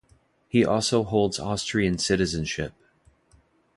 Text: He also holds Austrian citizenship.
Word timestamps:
He 0.47 0.65
also 0.65 1.03
holds 1.03 1.37
Austrian 1.39 1.99
citizenship. 1.99 2.73